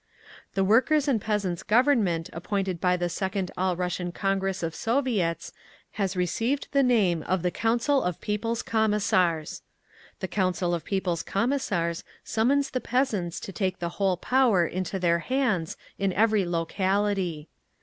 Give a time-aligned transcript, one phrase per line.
[0.55, 5.53] The Workers' and Peasants' Government appointed by the second All Russian Congress of Soviets
[5.91, 9.61] has received the name of the Council of People's Commissars.
[10.19, 15.19] The Council of People's Commissars summons the Peasants to take the whole power into their
[15.19, 17.47] hands in every locality.